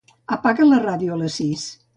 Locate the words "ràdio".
0.87-1.15